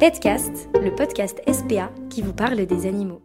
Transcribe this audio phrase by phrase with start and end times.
[0.00, 3.20] Petcast, le podcast SPA qui vous parle des animaux.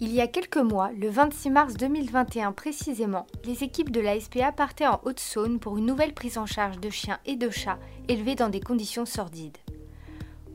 [0.00, 4.50] Il y a quelques mois, le 26 mars 2021 précisément, les équipes de la SPA
[4.50, 7.78] partaient en Haute-Saône pour une nouvelle prise en charge de chiens et de chats
[8.08, 9.56] élevés dans des conditions sordides.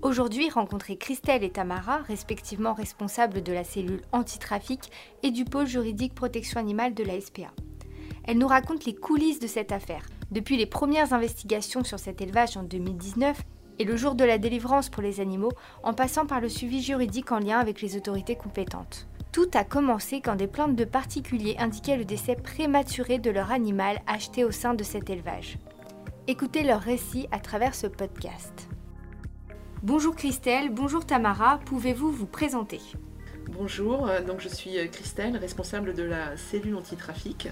[0.01, 4.91] Aujourd'hui, rencontrer Christelle et Tamara, respectivement responsables de la cellule antitrafic
[5.23, 7.53] et du pôle juridique protection animale de la SPA.
[8.25, 12.57] Elles nous racontent les coulisses de cette affaire, depuis les premières investigations sur cet élevage
[12.57, 13.41] en 2019
[13.79, 15.51] et le jour de la délivrance pour les animaux,
[15.83, 19.07] en passant par le suivi juridique en lien avec les autorités compétentes.
[19.31, 24.01] Tout a commencé quand des plaintes de particuliers indiquaient le décès prématuré de leur animal
[24.05, 25.57] acheté au sein de cet élevage.
[26.27, 28.67] Écoutez leur récit à travers ce podcast.
[29.83, 32.79] Bonjour Christelle, bonjour Tamara, pouvez-vous vous présenter?
[33.47, 37.47] Bonjour, euh, donc je suis euh, Christelle, responsable de la cellule antitrafic.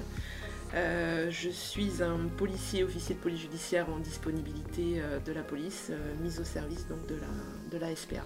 [0.75, 5.87] Euh, je suis un policier, officier de police judiciaire en disponibilité euh, de la police,
[5.89, 8.23] euh, mise au service donc, de, la, de la SPA.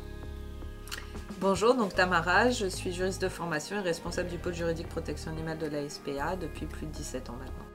[1.39, 5.57] Bonjour, donc Tamara, je suis juriste de formation et responsable du pôle juridique protection animale
[5.57, 7.65] de la SPA depuis plus de 17 ans maintenant.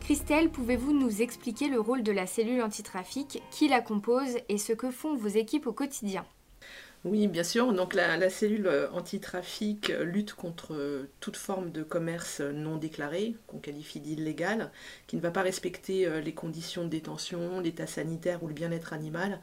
[0.00, 4.72] Christelle, pouvez-vous nous expliquer le rôle de la cellule antitrafic, qui la compose et ce
[4.72, 6.24] que font vos équipes au quotidien?
[7.04, 7.72] Oui, bien sûr.
[7.72, 13.36] Donc la, cellule euh, antitrafic euh, lutte contre euh, toute forme de commerce non déclaré,
[13.46, 14.72] qu'on qualifie d'illégal,
[15.06, 19.40] qui ne va pas respecter les conditions de détention, l'état sanitaire ou le bien-être animal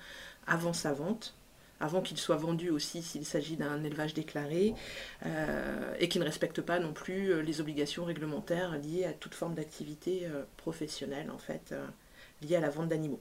[0.48, 1.36] avant sa vente
[1.80, 4.74] avant qu'il soit vendu aussi s'il s'agit d'un élevage déclaré,
[6.00, 10.26] et qui ne respecte pas non plus les obligations réglementaires liées à toute forme d'activité
[10.56, 11.76] professionnelle, en fait,
[12.42, 13.20] liée à la vente d'animaux.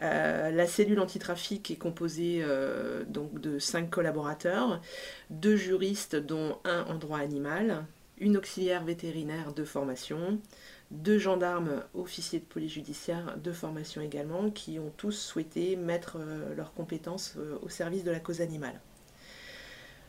[0.00, 4.80] Euh, la cellule antitrafic est composée euh, donc de cinq collaborateurs,
[5.30, 7.84] deux juristes dont un en droit animal,
[8.18, 10.38] une auxiliaire vétérinaire de formation,
[10.90, 16.54] deux gendarmes officiers de police judiciaire de formation également, qui ont tous souhaité mettre euh,
[16.54, 18.80] leurs compétences au service de la cause animale.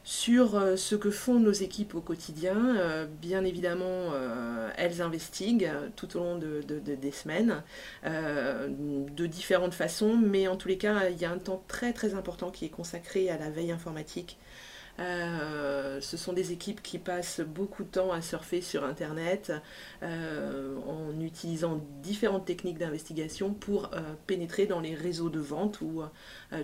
[0.06, 5.72] Sur euh, ce que font nos équipes au quotidien, euh, bien évidemment, euh, elles investiguent
[5.96, 7.64] tout au long des semaines,
[8.04, 12.16] de différentes façons, mais en tous les cas, il y a un temps très très
[12.16, 14.38] important qui est consacré à la veille informatique
[15.00, 19.52] euh, ce sont des équipes qui passent beaucoup de temps à surfer sur Internet
[20.04, 26.04] euh, en utilisant différentes techniques d'investigation pour euh, pénétrer dans les réseaux de vente ou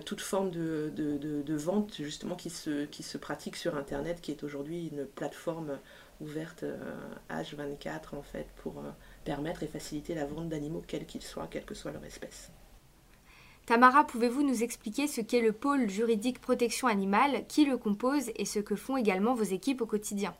[0.04, 4.88] toute forme de, vente justement qui se, qui se pratique sur Internet, qui est aujourd'hui
[4.92, 5.78] une plateforme
[6.20, 6.64] ouverte
[7.30, 8.82] H24 en fait pour
[9.24, 12.50] permettre et faciliter la vente d'animaux quels qu'ils soient, quelle que soit leur espèce.
[13.70, 18.44] Tamara, pouvez-vous nous expliquer ce qu'est le pôle juridique protection animale, qui le compose et
[18.44, 20.34] ce que font également vos équipes au quotidien?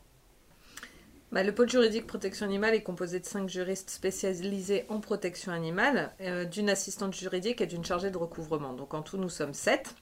[1.31, 6.11] Bah, le pôle juridique protection animale est composé de cinq juristes spécialisés en protection animale,
[6.19, 8.73] euh, d'une assistante juridique et d'une chargée de recouvrement.
[8.73, 9.95] Donc en tout, nous sommes sept.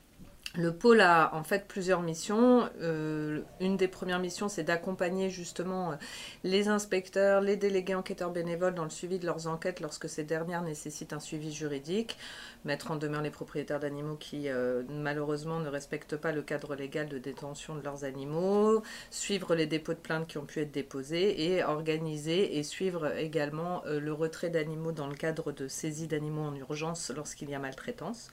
[0.55, 2.67] Le pôle a en fait plusieurs missions.
[2.81, 5.95] Euh, une des premières missions, c'est d'accompagner justement euh,
[6.43, 10.63] les inspecteurs, les délégués enquêteurs bénévoles dans le suivi de leurs enquêtes lorsque ces dernières
[10.63, 12.17] nécessitent un suivi juridique,
[12.65, 17.07] mettre en demeure les propriétaires d'animaux qui euh, malheureusement ne respectent pas le cadre légal
[17.09, 21.53] de détention de leurs animaux, suivre les dépôts de plaintes qui ont pu être déposés
[21.53, 26.55] et organiser et suivre également le retrait d'animaux dans le cadre de saisie d'animaux en
[26.55, 28.29] urgence lorsqu'il y a maltraitance.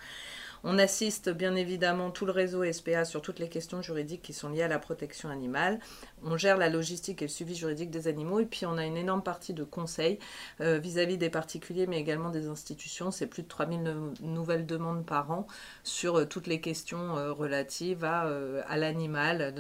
[0.69, 4.49] On assiste bien évidemment tout le réseau SPA sur toutes les questions juridiques qui sont
[4.49, 5.79] liées à la protection animale.
[6.25, 8.97] On gère la logistique et le suivi juridique des animaux et puis on a une
[8.97, 10.19] énorme partie de conseils
[10.61, 13.13] euh, vis-à-vis des particuliers mais également des institutions.
[13.13, 15.47] C'est plus de 3000 nouvelles demandes par an
[15.85, 19.55] sur euh, toutes les questions euh, relatives à, l'animal,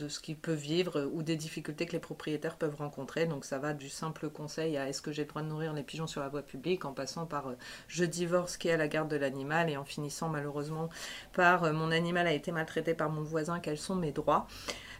[0.00, 3.26] de ce qu'il peut vivre ou des difficultés que les propriétaires peuvent rencontrer.
[3.26, 5.82] Donc ça va du simple conseil à est-ce que j'ai le droit de nourrir les
[5.82, 7.54] pigeons sur la voie publique en passant par
[7.86, 10.88] je divorce qui est à la garde de l'animal et en finissant malheureusement
[11.32, 14.46] par euh, mon animal a été maltraité par mon voisin, quels sont mes droits?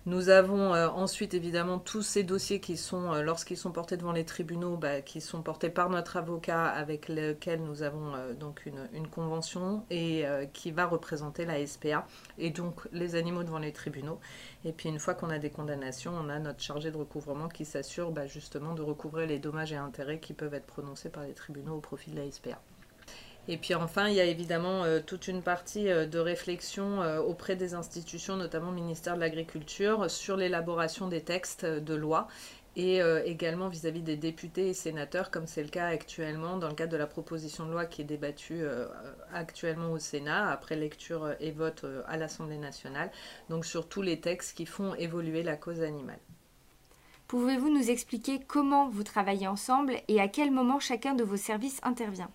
[0.07, 4.13] Nous avons euh, ensuite évidemment tous ces dossiers qui sont, euh, lorsqu'ils sont portés devant
[4.13, 8.89] les tribunaux, bah, qui sont portés par notre avocat avec lequel nous avons donc une,
[8.95, 12.07] une, convention et qui va représenter la SPA
[12.39, 14.19] et donc les animaux devant les tribunaux.
[14.65, 17.65] Et puis une fois qu'on a des condamnations, on a notre chargé de recouvrement qui
[17.65, 21.35] s'assure bah, justement de recouvrer les dommages et intérêts qui peuvent être prononcés par les
[21.35, 22.61] tribunaux au profit de la SPA.
[23.51, 27.19] Et puis enfin, il y a évidemment euh, toute une partie euh, de réflexion euh,
[27.19, 32.29] auprès des institutions, notamment le ministère de l'Agriculture, sur l'élaboration des textes de loi
[32.77, 36.93] et également vis-à-vis des députés et sénateurs, comme c'est le cas actuellement dans le cadre
[36.93, 38.63] de la proposition de loi qui est débattue
[39.35, 43.11] actuellement au Sénat, après lecture et vote à l'Assemblée nationale,
[43.49, 46.21] donc sur tous les textes qui font évoluer la cause animale.
[47.27, 51.81] Pouvez-vous nous expliquer comment vous travaillez ensemble et à quel moment chacun de vos services
[51.83, 52.31] intervient?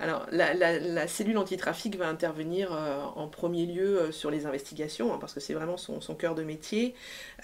[0.00, 5.18] Alors, la, cellule antitrafic va intervenir euh, en premier lieu euh, sur les investigations, hein,
[5.20, 6.94] parce que c'est vraiment son, cœur de métier.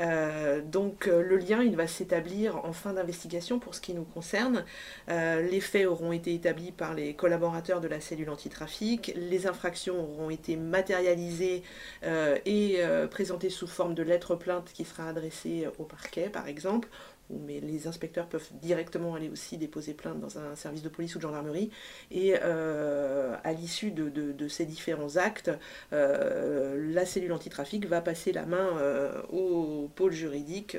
[0.00, 4.64] Euh, donc, le lien, il va s'établir en fin d'investigation pour ce qui nous concerne.
[5.08, 9.12] les faits auront été établis par les collaborateurs de la cellule antitrafic.
[9.16, 11.62] Les infractions auront été matérialisées
[12.02, 12.80] et
[13.10, 16.88] présentées sous forme de lettre plainte qui sera adressée au parquet, par exemple
[17.30, 21.18] mais les inspecteurs peuvent directement aller aussi déposer plainte dans un service de police ou
[21.18, 21.70] de gendarmerie.
[22.10, 25.50] Et euh, à l'issue de, ces différents actes,
[25.92, 30.76] euh, la cellule antitrafic va passer la main euh, au pôle juridique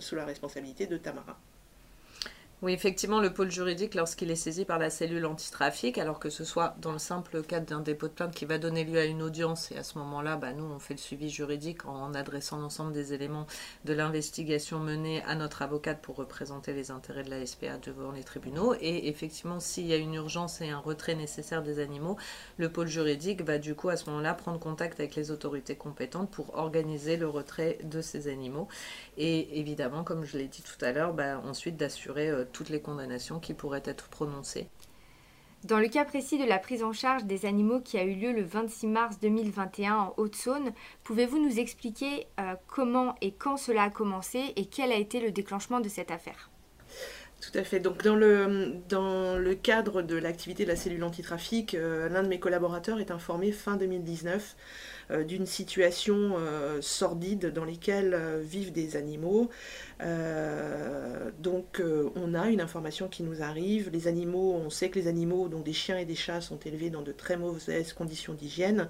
[0.00, 1.38] sous la responsabilité de Tamara.
[2.64, 6.44] Oui, effectivement, le pôle juridique, lorsqu'il est saisi par la cellule antitrafic, alors que ce
[6.44, 9.20] soit dans le simple cadre d'un dépôt de plainte qui va donner lieu à une
[9.20, 12.94] audience, et à ce moment-là, bah, nous, on fait le suivi juridique en adressant l'ensemble
[12.94, 13.46] des éléments
[13.84, 18.24] de l'investigation menée à notre avocate pour représenter les intérêts de la SPA devant les
[18.24, 18.74] tribunaux.
[18.80, 22.16] Et effectivement, s'il y a une urgence et un retrait nécessaire des animaux,
[22.56, 26.30] le pôle juridique va du coup à ce moment-là prendre contact avec les autorités compétentes
[26.30, 28.68] pour organiser le retrait de ces animaux.
[29.18, 32.80] Et évidemment, comme je l'ai dit tout à l'heure, bah, ensuite d'assurer euh, toutes les
[32.80, 34.68] condamnations qui pourraient être prononcées.
[35.64, 38.32] Dans le cas précis de la prise en charge des animaux qui a eu lieu
[38.32, 40.72] le 26 mars 2021 en Haute-Saône,
[41.04, 45.30] pouvez-vous nous expliquer euh, comment et quand cela a commencé et quel a été le
[45.30, 46.50] déclenchement de cette affaire?
[47.40, 47.80] Tout à fait.
[47.80, 52.28] Donc dans le, dans le cadre de l'activité de la cellule antitrafic, euh, l'un de
[52.28, 58.72] mes collaborateurs est informé fin 2019 euh, d'une situation euh, sordide dans laquelle euh, vivent
[58.72, 59.50] des animaux.
[61.38, 61.82] donc
[62.16, 63.90] on a une information qui nous arrive.
[63.90, 66.90] Les animaux, on sait que les animaux, donc des chiens et des chats, sont élevés
[66.90, 68.88] dans de très mauvaises conditions d'hygiène.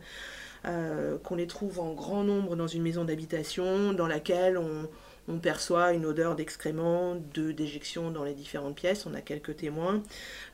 [0.65, 4.89] qu'on les trouve en grand nombre dans une maison d'habitation dans laquelle on,
[5.29, 9.07] on perçoit une odeur d'excréments, de déjection dans les différentes pièces.
[9.07, 10.03] On a quelques témoins.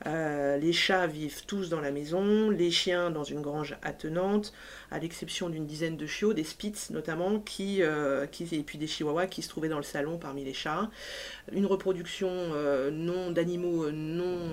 [0.06, 4.52] Euh, les chats vivent tous dans la maison, les chiens dans une grange attenante,
[4.90, 9.26] à l'exception d'une dizaine de chiots, des spitz notamment, qui, euh, et puis des chihuahuas
[9.26, 10.88] qui se trouvaient dans le salon parmi les chats.
[11.52, 14.52] Une reproduction euh, non d'animaux non,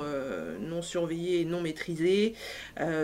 [0.59, 2.33] non surveillés, non maîtrisés.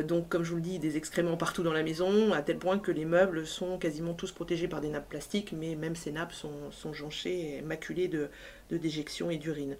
[0.07, 2.80] donc, comme je vous le dis, des excréments partout dans la maison, à tel point
[2.80, 6.33] que les meubles sont quasiment tous protégés par des nappes plastiques, mais même ces nappes
[6.33, 6.94] sont, sont
[7.61, 8.29] maculées de,
[8.77, 9.77] déjection et d'urine.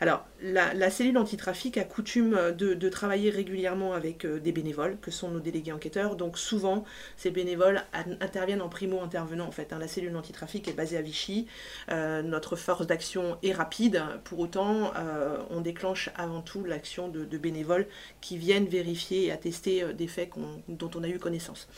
[0.00, 5.28] Alors, la, cellule antitrafic a coutume de, travailler régulièrement avec euh, des bénévoles, que sont
[5.28, 6.16] nos délégués enquêteurs.
[6.16, 6.84] Donc, souvent,
[7.16, 7.82] ces bénévoles
[8.20, 9.46] interviennent en primo-intervenant.
[9.46, 9.78] En fait, hein.
[9.78, 11.46] la cellule antitrafic est basée à Vichy.
[11.90, 14.02] Euh, notre force d'action est rapide.
[14.24, 17.86] Pour autant, euh, on déclenche avant tout l'action de, bénévoles
[18.20, 20.30] qui viennent vérifier et attester des faits
[20.68, 21.68] dont on a eu connaissance.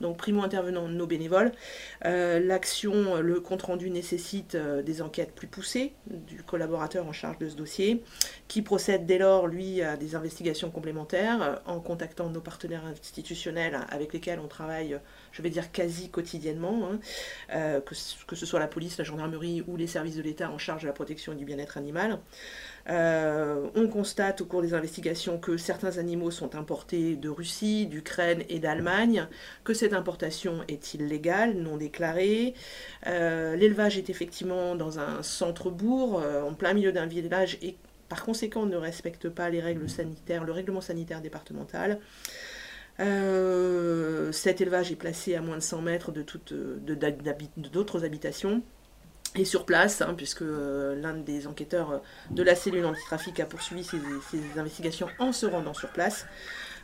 [0.00, 1.52] Donc, primo-intervenant, nos bénévoles.
[2.02, 8.02] L'action, le compte-rendu nécessite des enquêtes plus poussées du collaborateur en charge de ce dossier,
[8.48, 13.78] qui procède dès lors, lui, à des investigations complémentaires euh, en contactant nos partenaires institutionnels
[13.90, 14.98] avec lesquels on travaille,
[15.32, 17.00] je vais dire quasi quotidiennement, hein,
[17.52, 20.82] euh, que, ce soit la police, la gendarmerie ou les services de l'État en charge
[20.82, 22.18] de la protection du bien-être animal.
[22.90, 28.42] Euh, on constate au cours des investigations que certains animaux sont importés de Russie, d'Ukraine
[28.48, 29.26] et d'Allemagne,
[29.64, 32.54] que cette importation est illégale, non déclarée.
[33.06, 37.76] Euh, l'élevage est effectivement dans un centre-bourg, euh, en plein milieu d'un village, et
[38.08, 41.98] par conséquent ne respecte pas les règles sanitaires, le règlement sanitaire départemental.
[42.98, 46.24] cet élevage est placé à moins de 100 mètres de
[47.70, 48.62] d'autres habitations.
[49.36, 51.98] Et sur place, hein, puisque euh, l'un des enquêteurs euh,
[52.30, 53.98] de la cellule antitrafic a poursuivi ses,
[54.56, 56.26] investigations en se rendant sur place,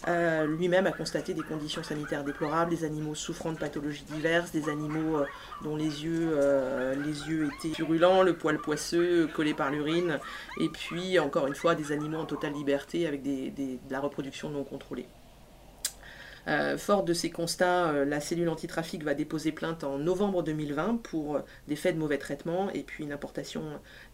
[0.08, 4.68] euh, lui-même a constaté des conditions sanitaires déplorables, des animaux souffrant de pathologies diverses, des
[4.68, 5.22] animaux
[5.62, 10.18] dont les yeux, étaient purulents, le poil poisseux, collé par l'urine,
[10.58, 14.64] et puis encore une fois des animaux en totale liberté avec de la reproduction non
[14.64, 15.06] contrôlée.
[16.50, 20.96] Euh, fort de ces constats, euh, la cellule antitrafic va déposer plainte en novembre 2020
[21.00, 23.62] pour euh, des faits de mauvais traitement et puis une importation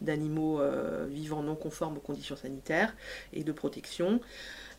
[0.03, 0.61] d'animaux
[1.09, 2.95] vivants non conformes aux conditions sanitaires
[3.33, 4.21] et de protection.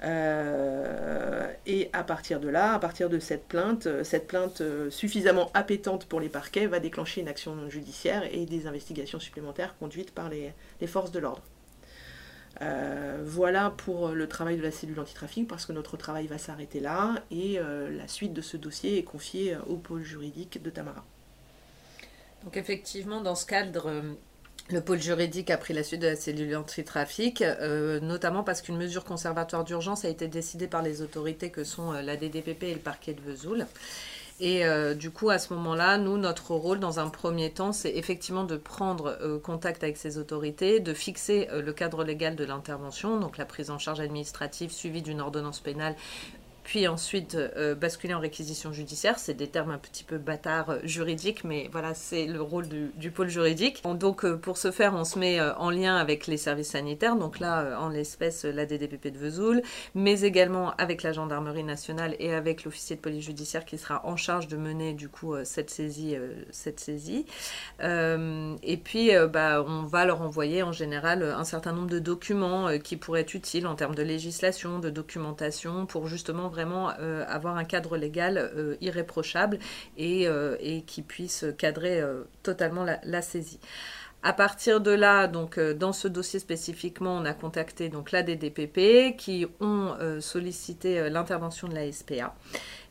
[0.04, 6.20] et à partir de là, à partir de cette plainte, cette plainte suffisamment appétante pour
[6.20, 10.54] les parquets va déclencher une action judiciaire et des investigations supplémentaires conduites par les
[10.88, 11.44] forces de l'ordre.
[12.62, 16.80] Euh, voilà pour le travail de la cellule antitrafic parce que notre travail va s'arrêter
[16.80, 20.70] là et euh, la suite de ce dossier est confiée euh, au pôle juridique de
[20.70, 21.06] Tamara.
[22.44, 23.92] Donc effectivement, dans ce cadre,
[24.70, 27.44] le pôle juridique a pris la suite de la cellule antitrafic,
[28.02, 32.16] notamment parce qu'une mesure conservatoire d'urgence a été décidée par les autorités que sont la
[32.16, 33.66] DDPP et le parquet de Vesoul.
[34.40, 34.64] Et
[34.96, 38.56] du coup, à ce moment-là, nous, notre rôle dans un premier temps, c'est effectivement de
[38.56, 43.72] prendre contact avec ces autorités, de fixer le cadre légal de l'intervention, donc la prise
[43.72, 45.96] en charge administrative suivie d'une ordonnance pénale
[46.68, 49.20] puis ensuite euh, basculer en réquisition judiciaire.
[49.20, 53.10] C'est des termes un petit peu bâtards euh, juridiques, mais voilà, c'est le rôle du,
[53.10, 53.82] pôle juridique.
[53.86, 57.40] Donc euh, pour ce faire, on se met en lien avec les services sanitaires, donc
[57.40, 59.62] là, en l'espèce, la DDPP de Vesoul,
[59.96, 64.18] mais également avec la gendarmerie nationale et avec l'officier de police judiciaire qui sera en
[64.18, 66.18] charge de mener du coup cette saisie.
[66.52, 67.26] cette saisie.
[67.82, 72.98] et puis, bah, on va leur envoyer en général un certain nombre de documents qui
[72.98, 77.66] pourraient être utiles en termes de législation, de documentation, pour justement vraiment euh, avoir un
[77.66, 79.60] cadre légal euh, irréprochable
[79.96, 82.02] et, euh, et, qui puisse cadrer
[82.42, 83.60] totalement la, saisie.
[84.24, 89.16] À partir de là, donc dans ce dossier spécifiquement, on a contacté donc la DDPP
[89.16, 92.36] qui ont sollicité l'intervention de la SPA.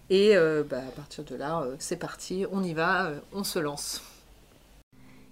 [0.08, 0.34] Et
[0.70, 4.02] bah, à partir de là, c'est parti, on y va, on se lance.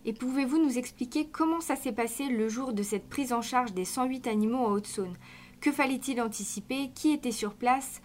[0.05, 3.73] Et pouvez-vous nous expliquer comment ça s'est passé le jour de cette prise en charge
[3.73, 5.17] des 108 animaux en Haute-Saône?
[5.65, 6.91] Que fallait-il anticiper?
[6.95, 8.03] Qui était sur place?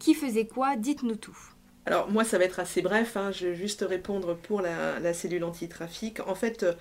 [0.00, 0.74] Qui faisait quoi?
[0.74, 1.38] Dites-nous tout.
[1.86, 3.30] Alors moi ça va être assez bref, hein.
[3.30, 6.20] je vais juste répondre pour la, cellule antitrafic.
[6.26, 6.72] En fait, euh,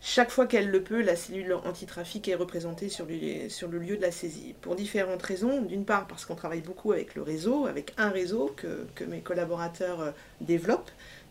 [0.00, 4.12] chaque fois qu'elle le peut, la cellule antitrafic est représentée sur le, lieu de la
[4.12, 4.54] saisie.
[4.60, 5.62] Pour différentes raisons.
[5.62, 9.20] D'une part parce qu'on travaille beaucoup avec le réseau, avec un réseau que, que mes
[9.20, 10.90] collaborateurs euh, développent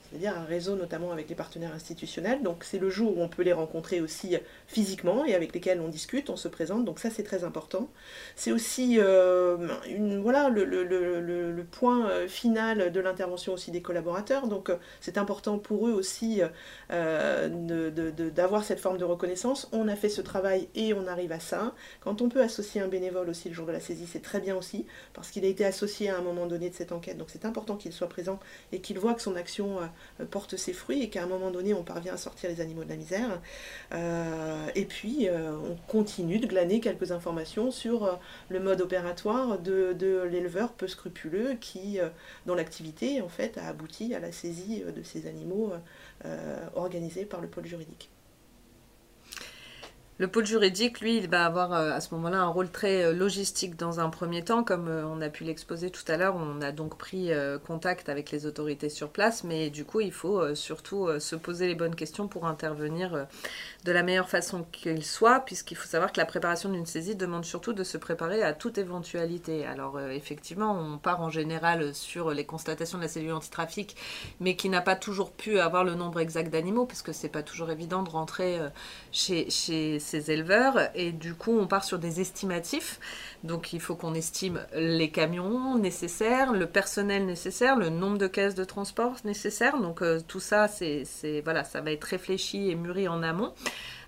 [0.09, 2.43] c'est-à-dire un réseau notamment avec les partenaires institutionnels.
[2.43, 4.37] Donc c'est le jour où on peut les rencontrer aussi
[4.67, 6.85] physiquement et avec lesquels on discute, on se présente.
[6.85, 7.89] Donc ça c'est très important.
[8.35, 13.81] C'est aussi euh, une, voilà, le, le, le, point euh, final de l'intervention aussi des
[13.81, 14.47] collaborateurs.
[14.47, 16.41] Donc euh, c'est important pour eux aussi
[16.89, 19.69] d'avoir cette forme de reconnaissance.
[19.71, 21.73] On a fait ce travail et on arrive à ça.
[22.01, 24.55] Quand on peut associer un bénévole aussi le jour de la saisie, c'est très bien
[24.55, 27.17] aussi parce qu'il a été associé à un moment donné de cette enquête.
[27.17, 28.39] Donc c'est important qu'il soit présent
[28.71, 29.85] et qu'il voit que son action euh,
[30.29, 32.89] porte ses fruits et qu'à un moment donné on parvient à sortir les animaux de
[32.89, 33.41] la misère.
[33.93, 40.23] Euh, et puis euh, on continue de glaner quelques informations sur le mode opératoire de,
[40.29, 41.99] l'éleveur peu scrupuleux qui,
[42.45, 45.73] dont l'activité en fait a abouti à la saisie de ces animaux
[46.75, 48.09] organisés par le pôle juridique.
[50.19, 53.13] Le pôle juridique, lui, il va avoir euh, à ce moment-là un rôle très euh,
[53.13, 54.63] logistique dans un premier temps.
[54.63, 57.29] Comme euh, on a pu l'exposer tout à l'heure, on a donc pris
[57.65, 61.75] contact avec les autorités sur place, mais du coup, il faut surtout se poser les
[61.75, 63.27] bonnes questions pour intervenir
[63.83, 67.45] de la meilleure façon qu'il soit, puisqu'il faut savoir que la préparation d'une saisie demande
[67.45, 69.65] surtout de se préparer à toute éventualité.
[69.65, 73.95] Alors effectivement, on part en général sur les constatations de la cellule antitrafic,
[74.39, 77.43] mais qui n'a pas toujours pu avoir le nombre exact d'animaux, parce que c'est pas
[77.43, 78.59] toujours évident de rentrer
[79.11, 82.99] chez, chez ces éleveurs et du coup on part sur des estimatifs.
[83.43, 88.55] Donc il faut qu'on estime les camions nécessaires, le personnel nécessaire, le nombre de caisses
[88.55, 89.77] de transport nécessaires.
[89.79, 91.03] Donc euh, tout ça, c'est
[91.43, 93.53] voilà, ça va être réfléchi et mûri en amont.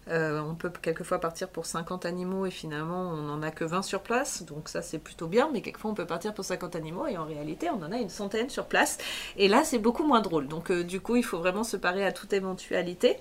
[0.10, 3.84] Euh, on peut quelquefois partir pour 50 animaux et finalement on n'en a que 20
[3.84, 7.06] sur place, donc ça c'est plutôt bien, mais quelquefois on peut partir pour 50 animaux
[7.06, 8.98] et en réalité on en a une centaine sur place.
[9.38, 12.06] Et là c'est beaucoup moins drôle, donc euh, du coup il faut vraiment se parer
[12.06, 13.18] à toute éventualité.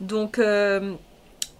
[0.00, 0.40] Donc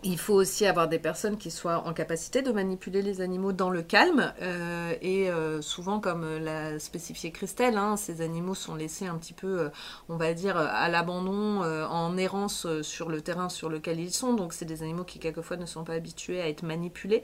[0.02, 3.70] il faut aussi avoir des personnes qui soient en capacité de manipuler les animaux dans
[3.70, 4.32] le calme.
[4.40, 9.34] Euh, et euh, souvent, comme l'a spécifié Christelle, hein, ces animaux sont laissés un petit
[9.34, 9.68] peu, euh,
[10.08, 14.32] on va dire, à l'abandon, en errance sur le terrain sur lequel ils sont.
[14.34, 17.22] Donc, c'est des animaux qui, quelquefois, ne sont pas habitués à être manipulés.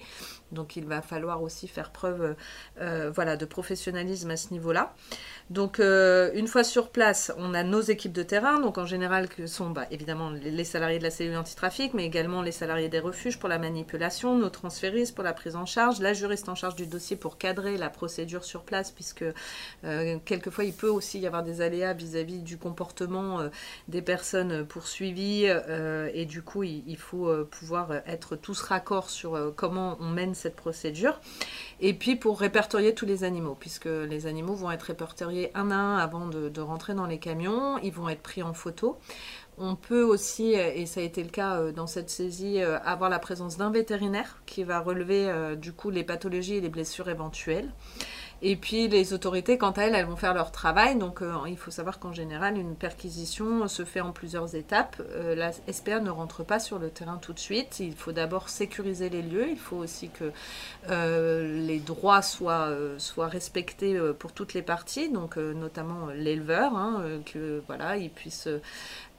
[0.53, 2.35] Donc, il va falloir aussi faire preuve
[2.77, 4.95] voilà, de professionnalisme à ce niveau-là.
[5.51, 8.61] Donc, une fois sur place, on a nos équipes de terrain.
[8.61, 12.43] Donc, en général, que sont bah, évidemment les salariés de la cellule antitrafic, mais également
[12.43, 16.13] les salariés des refuges pour la manipulation, nos transféristes pour la prise en charge, la
[16.13, 19.25] juriste en charge du dossier pour cadrer la procédure sur place, puisque
[19.85, 23.49] euh, quelquefois il peut aussi y avoir des aléas vis-à-vis du comportement euh,
[23.89, 29.97] des personnes poursuivies, euh, et du coup il, faut pouvoir être tous raccords sur comment
[30.01, 31.21] on mène cette procédure.
[31.81, 35.75] Et puis pour répertorier tous les animaux, puisque les animaux vont être répertoriés un à
[35.75, 38.99] un avant de, de rentrer dans les camions, ils vont être pris en photo.
[39.59, 43.09] On peut aussi, et ça a été le cas euh, dans cette saisie, euh, avoir
[43.09, 47.09] la présence d'un vétérinaire qui va relever euh, du coup les pathologies et les blessures
[47.09, 47.73] éventuelles.
[48.43, 50.97] Et puis les autorités, quant à elles, elles vont faire leur travail.
[50.97, 55.01] Donc il faut savoir qu'en général, une perquisition se fait en plusieurs étapes.
[55.35, 57.81] la SPA ne rentre pas sur le terrain tout de suite.
[57.81, 59.49] Il faut d'abord sécuriser les lieux.
[59.49, 60.33] Il faut aussi que
[60.89, 62.75] les droits soient,
[63.19, 68.11] respectés pour toutes les parties, donc notamment l'éleveur, hein, que voilà, il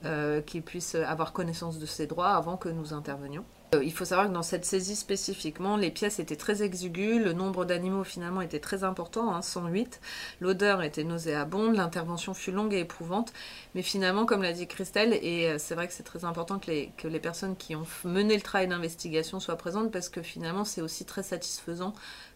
[0.06, 3.44] euh, qu'il puisse avoir connaissance de ses droits avant que nous intervenions.
[3.76, 7.34] Euh, il faut savoir que dans cette saisie spécifiquement, les pièces étaient très exiguës, le
[7.34, 10.00] nombre d'animaux finalement était très important, 108.
[10.02, 10.08] Hein,
[10.40, 13.34] L'odeur était nauséabonde, l'intervention fut longue et éprouvante.
[13.76, 16.72] Mais finalement, comme l'a dit Christelle, et euh, c'est vrai que c'est très important que
[16.72, 20.64] les, que les personnes qui ont mené le travail d'investigation soient présentes parce que finalement,
[20.64, 21.94] c'est aussi très satisfaisant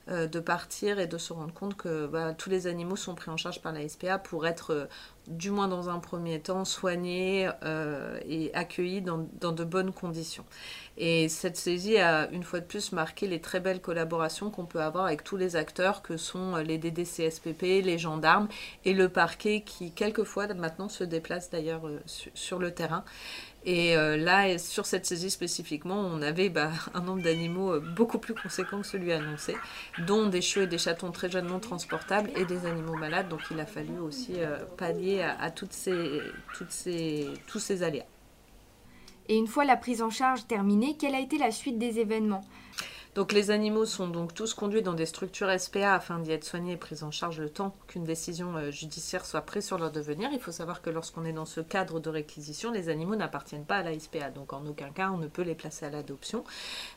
[0.10, 3.30] euh, de partir et de se rendre compte que bah, tous les animaux sont pris
[3.30, 4.86] en charge par la SPA pour être, euh,
[5.28, 9.20] du moins dans un premier temps, soignés euh, et accueillis dans,
[9.52, 10.44] de bonnes conditions.
[10.98, 14.82] Et cette saisie a une fois de plus marqué les très belles collaborations qu'on peut
[14.82, 18.48] avoir avec tous les acteurs que sont les DDCSPP, les gendarmes
[18.86, 23.04] et le parquet qui quelquefois maintenant se déplace d'ailleurs sur le terrain.
[23.64, 28.18] Et euh, là, sur cette saisie spécifiquement, on avait bah, un nombre d'animaux euh, beaucoup
[28.18, 29.56] plus conséquent que celui annoncé,
[30.08, 33.30] dont des chiots et des chatons très jeunes non transportables et des animaux malades.
[33.30, 36.22] Donc il a fallu aussi euh, pallier à, toutes ces,
[36.54, 38.06] tous ces aléas.
[39.30, 42.44] Et une fois la prise en charge terminée, quelle a été la suite des événements?
[43.14, 46.74] Donc les animaux sont donc tous conduits dans des structures SPA afin d'y être soignés
[46.74, 50.30] et pris en charge le temps qu'une décision euh, judiciaire soit prise sur leur devenir.
[50.32, 53.78] Il faut savoir que lorsqu'on est dans ce cadre de réquisition, les animaux n'appartiennent pas
[53.78, 54.30] à la SPA.
[54.30, 56.46] Donc en aucun cas on ne peut les placer à l'adoption,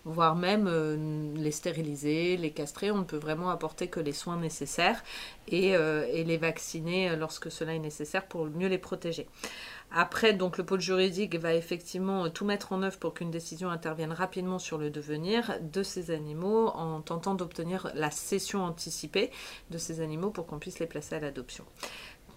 [0.05, 2.93] voire même euh, les stériliser, les castrer.
[2.93, 5.03] On ne peut vraiment apporter que les soins nécessaires
[5.49, 9.27] et, euh, et les vacciner lorsque cela est nécessaire pour mieux les protéger.
[9.97, 14.11] Après, donc, le pôle juridique va effectivement tout mettre en œuvre pour qu'une décision intervienne
[14.11, 19.31] rapidement sur le devenir de ces animaux en tentant d'obtenir la cession anticipée
[19.71, 21.65] de ces animaux pour qu'on puisse les placer à l'adoption.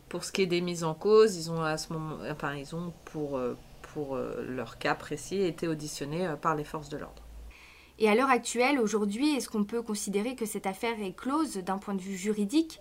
[0.09, 2.75] Pour ce qui est des mises en cause, ils ont à ce moment, enfin, ils
[2.75, 3.57] ont pour, euh,
[3.93, 7.23] pour euh, leur cas précis été auditionnés euh, par les forces de l'ordre.
[7.99, 11.77] Et à l'heure actuelle, aujourd'hui, est-ce qu'on peut considérer que cette affaire est close d'un
[11.77, 12.79] point de vue juridique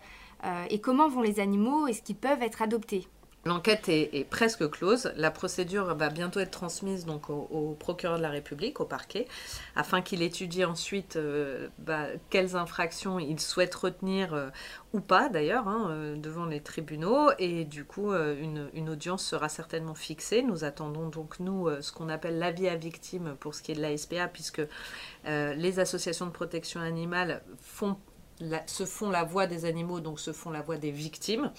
[0.69, 3.09] Et comment vont les animaux Est-ce qu'ils peuvent être adoptés?
[3.47, 5.13] L'enquête est, presque close.
[5.15, 9.29] La procédure va bientôt être transmise donc au, procureur de la République, au parquet,
[9.77, 14.49] afin qu'il étudie ensuite euh, bah, quelles infractions il souhaite retenir euh,
[14.93, 17.31] ou pas d'ailleurs hein, euh, devant les tribunaux.
[17.39, 20.43] Et du coup, une, une, audience sera certainement fixée.
[20.43, 23.83] Nous attendons donc nous ce qu'on appelle l'avis à victime pour ce qui est de
[23.83, 24.63] la SPA, puisque
[25.25, 27.97] les associations de protection animale font
[28.67, 31.51] se font la voix des animaux, donc se font la voix des victimes.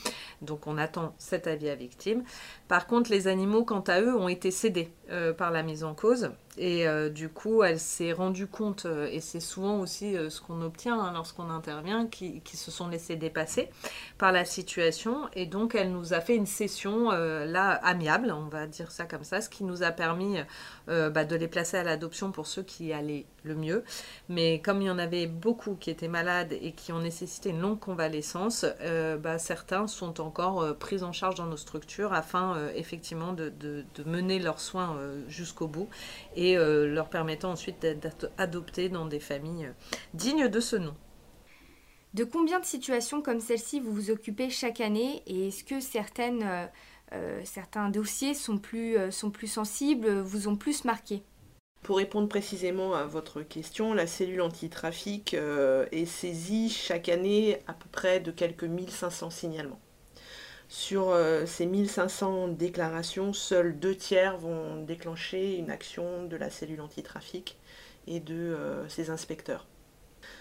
[0.41, 2.23] Donc on attend cet avis à victime.
[2.67, 5.93] Par contre, les animaux, quant à eux, ont été cédés euh, par la mise en
[5.93, 6.31] cause.
[6.57, 10.61] Et euh, du coup, elle s'est rendue compte, euh, et c'est souvent aussi ce qu'on
[10.61, 13.69] obtient hein, lorsqu'on intervient, qui, se sont laissés dépasser
[14.17, 15.29] par la situation.
[15.33, 19.23] Et donc, elle nous a fait une session là amiable, on va dire ça comme
[19.23, 20.37] ça, ce qui nous a permis
[20.87, 23.83] bah, de les placer à l'adoption pour ceux qui allaient le mieux.
[24.27, 27.61] Mais comme il y en avait beaucoup qui étaient malades et qui ont nécessité une
[27.61, 28.65] longue convalescence,
[29.21, 33.51] bah, certains sont encore pris en charge dans nos structures afin euh, effectivement de,
[34.05, 35.89] mener leurs soins euh, jusqu'au bout
[36.35, 39.71] et euh, leur permettant ensuite d'être adoptés dans des familles
[40.13, 40.95] dignes de ce nom.
[42.13, 46.69] De combien de situations comme celle-ci vous vous occupez chaque année et est-ce que certaines,
[47.43, 51.21] certains dossiers sont plus, sont plus sensibles, vous ont plus marqué?
[51.83, 57.89] Pour répondre précisément à votre question, la cellule anti-trafic est saisie chaque année à peu
[57.91, 59.81] près de quelques 1500 signalements.
[60.69, 66.81] Sur euh, ces 1500 déclarations, seuls deux tiers vont déclencher une action de la cellule
[66.81, 67.57] antitrafic
[68.05, 69.65] et de euh, ses inspecteurs.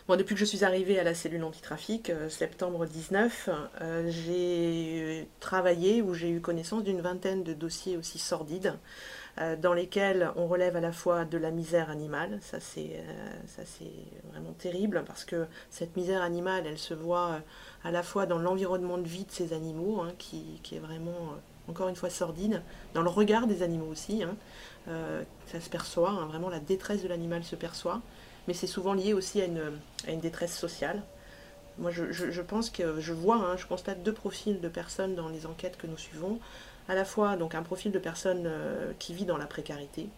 [0.08, 3.50] Moi, depuis que je suis arrivée à la cellule antitrafic, euh, septembre 19,
[4.08, 8.74] j'ai travaillé ou j'ai eu connaissance d'une vingtaine de dossiers aussi sordides
[9.60, 13.02] dans lesquels on relève à la fois de la misère animale, ça c'est
[14.32, 17.40] vraiment terrible parce que cette misère animale, elle se voit
[17.86, 21.70] à la fois dans l'environnement de vie de ces animaux, hein, qui, est vraiment, euh,
[21.70, 22.62] encore une fois, sordide,
[22.94, 24.34] dans le regard des animaux aussi, hein,
[24.88, 28.00] euh, ça se perçoit, hein, vraiment la détresse de l'animal se perçoit,
[28.48, 31.02] mais c'est souvent lié aussi à une, détresse sociale.
[31.78, 35.76] Moi, je, pense que je vois, je constate deux profils de personnes dans les enquêtes
[35.76, 36.40] que nous suivons.
[36.88, 40.08] À la fois, donc, un profil de personne euh, qui vit dans la précarité,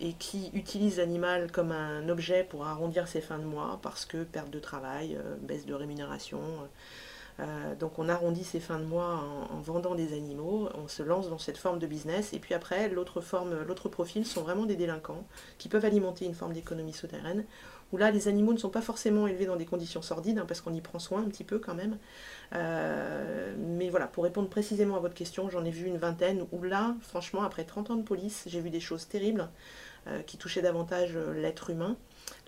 [0.00, 4.24] et qui utilise l'animal comme un objet pour arrondir ses fins de mois parce que
[4.24, 6.40] perte de travail, baisse de rémunération,
[7.40, 11.30] euh, donc on arrondit ses fins de mois en, vendant des animaux, on se lance
[11.30, 14.76] dans cette forme de business, et puis après l'autre forme, l'autre profil sont vraiment des
[14.76, 15.24] délinquants
[15.58, 17.44] qui peuvent alimenter une forme d'économie souterraine,
[17.92, 20.60] où là les animaux ne sont pas forcément élevés dans des conditions sordides, hein, parce
[20.60, 21.98] qu'on y prend soin un petit peu quand même.
[22.54, 26.62] Euh, mais voilà, pour répondre précisément à votre question, j'en ai vu une vingtaine, où
[26.62, 29.48] là, franchement, après 30 ans de police, j'ai vu des choses terribles
[30.06, 31.96] euh, qui touchaient davantage l'être humain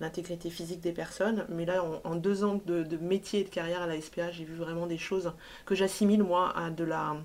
[0.00, 1.46] l'intégrité physique des personnes.
[1.48, 4.54] Mais là, en, deux ans de, métier et de carrière à la SPA, j'ai vu
[4.54, 5.32] vraiment des choses
[5.66, 7.16] que j'assimile, moi, à de la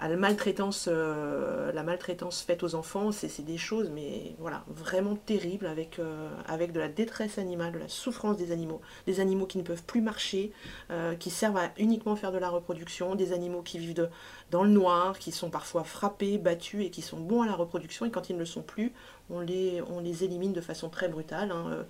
[0.00, 5.16] à la maltraitance, euh, la maltraitance faite aux enfants, c'est des choses, mais voilà, vraiment
[5.16, 9.46] terribles avec, euh, avec de la détresse animale, de la souffrance des animaux, des animaux
[9.46, 10.52] qui ne peuvent plus marcher,
[10.92, 14.08] euh, qui servent à uniquement faire de la reproduction, des animaux qui vivent
[14.52, 18.06] dans le noir, qui sont parfois frappés, battus et qui sont bons à la reproduction,
[18.06, 18.92] et quand ils ne le sont plus,
[19.30, 19.82] on les,
[20.22, 21.50] élimine de façon très brutale.
[21.50, 21.84] Hein,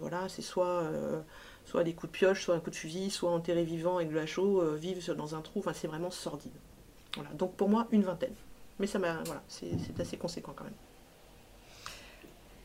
[0.00, 0.82] voilà, c'est soit
[1.82, 4.26] des coups de pioche, soit un coup de fusil, soit enterrés vivants avec de la
[4.26, 6.52] chaux, vivent dans un trou, c'est vraiment sordide.
[7.34, 8.34] Donc pour moi, une vingtaine.
[8.78, 10.72] Mais ça m'a, voilà, c'est assez conséquent quand même.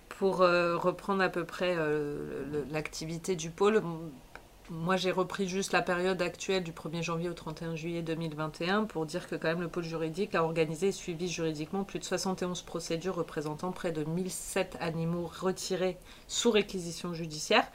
[0.09, 3.81] Pour euh, reprendre à peu près euh, l'activité du pôle,
[4.69, 9.05] moi j'ai repris juste la période actuelle du 1er janvier au 31 juillet 2021 pour
[9.05, 12.61] dire que quand même le pôle juridique a organisé et suivi juridiquement plus de 71
[12.61, 17.67] procédures représentant près de 1007 animaux retirés sous réquisition judiciaire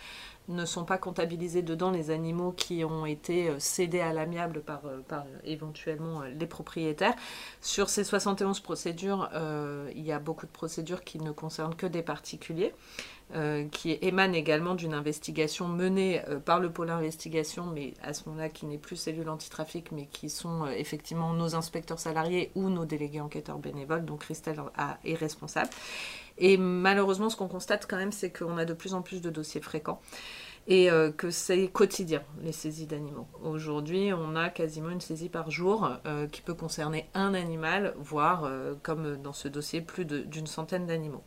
[0.48, 4.80] ne sont pas comptabilisés dedans les animaux qui ont été euh, cédés à l'amiable par,
[4.86, 7.14] euh, par euh, éventuellement les propriétaires.
[7.60, 9.28] Sur ces 71 procédures,
[9.94, 12.72] il y a beaucoup de procédures qui ne concernent que des particuliers.
[13.72, 18.64] qui émanent également d'une investigation menée par le pôle investigation, mais à ce moment-là qui
[18.64, 23.58] n'est plus cellule antitrafic, mais qui sont effectivement nos inspecteurs salariés ou nos délégués enquêteurs
[23.58, 24.62] bénévoles, donc Christelle
[25.04, 25.70] est responsable.
[26.38, 29.30] Et malheureusement, ce qu'on constate quand même, c'est qu'on a de plus en plus de
[29.30, 30.00] dossiers fréquents
[30.68, 33.26] et euh, que c'est quotidien, les saisies d'animaux.
[33.42, 38.44] Aujourd'hui, on a quasiment une saisie par jour euh, qui peut concerner un animal, voire,
[38.44, 41.24] euh, comme dans ce dossier, plus d'une centaine d'animaux.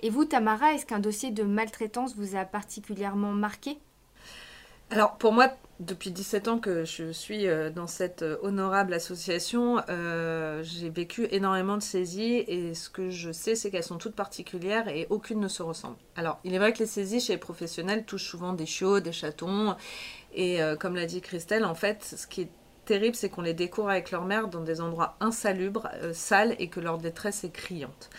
[0.00, 3.78] Et vous, Tamara, est-ce qu'un dossier de maltraitance vous a particulièrement marqué?
[4.90, 5.48] Alors pour moi,
[5.80, 11.28] depuis 17 ans que je suis euh, dans cette euh, honorable association, euh, j'ai vécu
[11.30, 15.38] énormément de saisies et ce que je sais, c'est qu'elles sont toutes particulières et aucune
[15.38, 15.96] ne se ressemble.
[16.16, 19.12] Alors il est vrai que les saisies chez les professionnels touchent souvent des chiots, des
[19.12, 19.76] chatons
[20.34, 22.50] et comme l'a dit Christelle, en fait, ce qui est
[22.84, 26.80] terrible, c'est qu'on les découvre avec leur mère dans des endroits insalubres, sales et que
[26.80, 28.10] leur détresse est criante.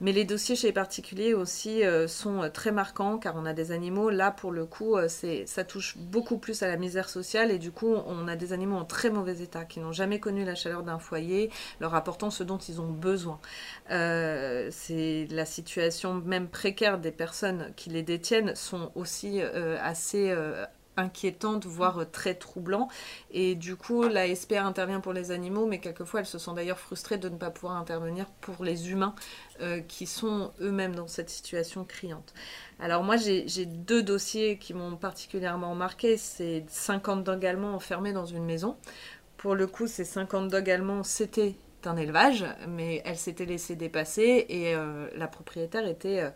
[0.00, 3.54] Mais les dossiers chez les particuliers aussi euh, sont euh, très marquants car on a
[3.54, 7.50] des animaux, là pour le coup, euh, ça touche beaucoup plus à la misère sociale
[7.50, 10.44] et du coup on a des animaux en très mauvais état qui n'ont jamais connu
[10.44, 13.40] la chaleur d'un foyer, leur apportant ce dont ils ont besoin.
[13.88, 20.34] c'est la situation même précaire des personnes qui les détiennent sont aussi assez
[20.96, 22.88] inquiétante, voire très troublant.
[23.30, 26.78] Et du coup, la SPA intervient pour les animaux, mais quelquefois elles se sont d'ailleurs
[26.78, 29.14] frustrées de ne pas pouvoir intervenir pour les humains
[29.60, 32.34] euh, qui sont eux-mêmes dans cette situation criante.
[32.78, 36.16] Alors moi, j'ai deux dossiers qui m'ont particulièrement marqué.
[36.16, 38.76] C'est 50 dogs allemands enfermés dans une maison.
[39.36, 44.46] Pour le coup, ces 50 dogs allemands, c'était un élevage, mais elle s'était laissée dépasser
[44.48, 46.20] et euh, la propriétaire était...
[46.20, 46.30] Euh,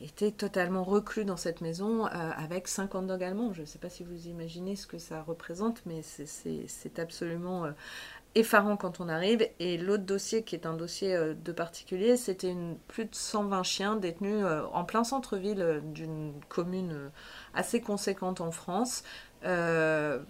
[0.00, 3.52] était totalement reclus dans cette maison avec 50 dogs allemands.
[3.52, 7.66] Je ne sais pas si vous imaginez ce que ça représente, mais c'est absolument
[8.38, 9.48] effarant quand on arrive.
[9.58, 12.54] Et l'autre dossier, qui est un dossier euh, de particulier, c'était
[12.86, 17.10] plus de 120 chiens détenus en plein centre-ville d'une commune
[17.54, 19.02] assez conséquente en France,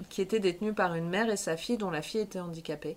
[0.08, 2.96] qui étaient détenus par une mère et sa fille dont la fille était handicapée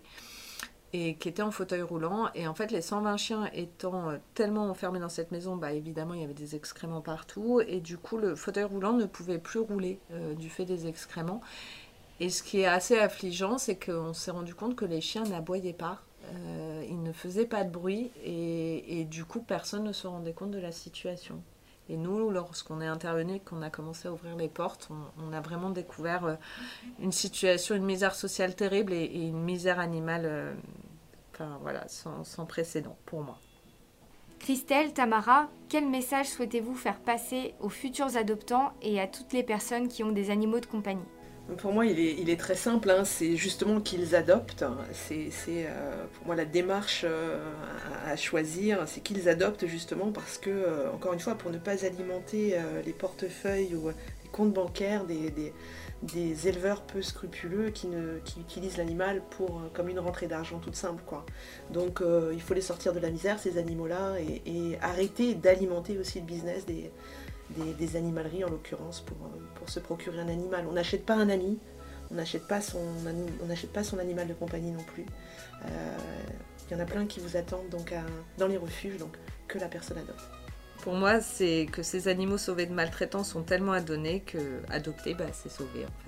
[0.94, 2.30] et qui était en fauteuil roulant.
[2.36, 6.14] Et en fait, les 120 chiens étant euh, tellement enfermés dans cette maison, bah évidemment,
[6.14, 7.62] il y avait des excréments partout.
[7.66, 11.42] Et du coup, le fauteuil roulant ne pouvait plus rouler euh, du fait des excréments.
[12.22, 15.74] Et ce qui est assez affligeant, c'est qu'on s'est rendu compte que les chiens n'aboyaient
[15.74, 16.02] pas.
[16.34, 20.32] Euh, ils ne faisaient pas de bruit et, et, du coup personne ne se rendait
[20.32, 21.42] compte de la situation.
[21.90, 25.72] Et nous, lorsqu'on est intervenu, qu'on a commencé à ouvrir les portes, on, a vraiment
[25.72, 26.38] découvert
[27.00, 30.56] une situation, une misère sociale terrible et, et une misère animale
[31.62, 33.38] voilà, sans, précédent pour moi.
[34.40, 39.88] Christelle, Tamara, quel message souhaitez-vous faire passer aux futurs adoptants et à toutes les personnes
[39.88, 41.06] qui ont des animaux de compagnie?
[41.58, 43.04] Pour moi, il est, très simple, hein.
[43.04, 44.64] c'est justement qu'ils adoptent.
[44.92, 47.38] C'est euh, pour moi la démarche euh,
[48.06, 51.86] à, choisir, c'est qu'ils adoptent justement parce que, euh, encore une fois, pour ne pas
[51.86, 57.90] alimenter les portefeuilles ou les comptes bancaires des, éleveurs peu scrupuleux qui,
[58.40, 61.04] utilisent l'animal pour comme une rentrée d'argent toute simple.
[61.72, 62.02] Donc
[62.32, 66.66] il faut les sortir de la misère ces animaux-là et, arrêter d'alimenter aussi le business
[66.66, 66.92] des,
[67.56, 70.66] des, animaleries en l'occurrence pour, euh, pour se procurer un animal.
[70.70, 71.60] On n'achète pas un ami,
[72.12, 72.80] on n'achète pas, son,
[74.00, 75.06] animal de compagnie non plus.
[75.66, 77.68] Il y en a plein qui vous attendent
[78.38, 80.24] dans les refuges, donc que la personne adopte.
[80.82, 85.14] Pour moi, c'est que ces animaux sauvés de maltraitance sont tellement à donner que adopter,
[85.14, 86.02] bah, c'est sauver en fait.